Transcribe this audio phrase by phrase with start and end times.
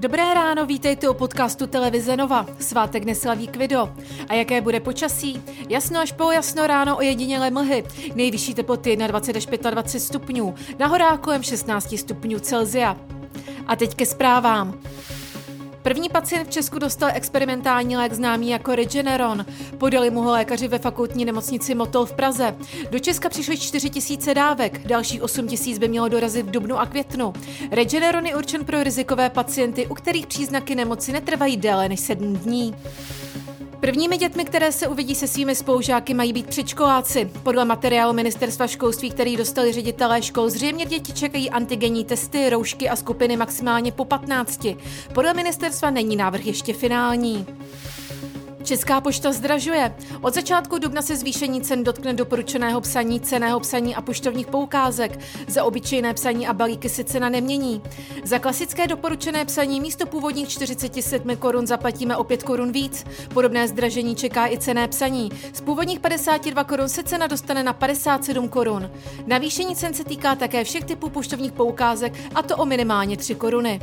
[0.00, 2.46] Dobré ráno, vítejte u podcastu Televize Nova.
[2.58, 3.92] Svátek neslaví Kvido.
[4.28, 5.42] A jaké bude počasí?
[5.68, 7.84] Jasno až jasno ráno o jedinělé mlhy.
[8.14, 10.54] Nejvyšší teploty 21 až 25 stupňů.
[10.78, 12.96] Na kolem 16 stupňů Celzia.
[13.66, 14.80] A teď ke zprávám.
[15.82, 19.46] První pacient v Česku dostal experimentální lék známý jako Regeneron.
[19.78, 22.56] Podali mu ho lékaři ve fakultní nemocnici Motol v Praze.
[22.90, 26.86] Do Česka přišly 4 tisíce dávek, dalších 8 tisíc by mělo dorazit v dubnu a
[26.86, 27.32] květnu.
[27.70, 32.74] Regeneron je určen pro rizikové pacienty, u kterých příznaky nemoci netrvají déle než 7 dní.
[33.80, 37.30] Prvními dětmi, které se uvidí se svými spolužáky, mají být předškoláci.
[37.42, 42.96] Podle materiálu ministerstva školství, který dostali ředitelé škol, zřejmě děti čekají antigenní testy, roušky a
[42.96, 44.66] skupiny maximálně po 15.
[45.14, 47.46] Podle ministerstva není návrh ještě finální.
[48.70, 49.94] Česká pošta zdražuje.
[50.20, 55.18] Od začátku dubna se zvýšení cen dotkne doporučeného psaní, ceného psaní a poštovních poukázek.
[55.48, 57.82] Za obyčejné psaní a balíky se cena nemění.
[58.24, 63.04] Za klasické doporučené psaní místo původních 47 korun zaplatíme o 5 korun víc.
[63.34, 65.30] Podobné zdražení čeká i cené psaní.
[65.52, 68.90] Z původních 52 korun se cena dostane na 57 korun.
[69.26, 73.80] Navýšení cen se týká také všech typů poštovních poukázek a to o minimálně 3 koruny.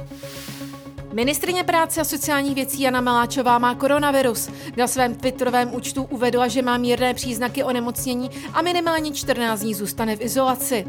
[1.13, 4.49] Ministrině práce a sociálních věcí Jana Maláčová má koronavirus.
[4.77, 10.15] Na svém twitterovém účtu uvedla, že má mírné příznaky onemocnění a minimálně 14 dní zůstane
[10.15, 10.85] v izolaci.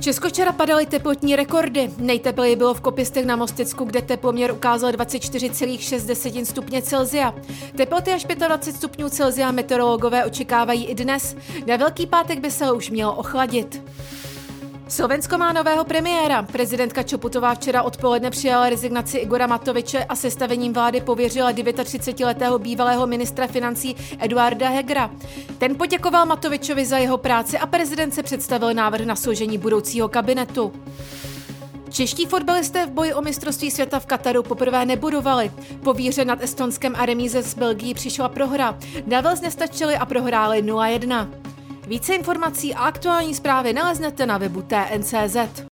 [0.00, 1.90] Česko včera padaly teplotní rekordy.
[1.98, 7.34] Nejtepleji bylo v Kopistech na Mostecku, kde teploměr ukázal 24,6 stupně Celzia.
[7.76, 11.36] Teploty až 25 stupňů Celzia meteorologové očekávají i dnes.
[11.66, 13.82] Na Velký pátek by se už mělo ochladit.
[14.88, 16.42] Slovensko má nového premiéra.
[16.42, 23.46] Prezidentka Čoputová včera odpoledne přijala rezignaci Igora Matoviče a sestavením vlády pověřila 39-letého bývalého ministra
[23.46, 25.10] financí Eduarda Hegra.
[25.58, 30.72] Ten poděkoval Matovičovi za jeho práci a prezident se představil návrh na složení budoucího kabinetu.
[31.90, 35.50] Čeští fotbalisté v boji o mistrovství světa v Kataru poprvé nebudovali.
[35.84, 38.78] Po víře nad Estonskem a remíze z Belgii přišla prohra.
[39.06, 41.28] Davels nestačili a prohráli 0-1.
[41.88, 45.62] Více informací a aktuální zprávy naleznete na webu TNCZ.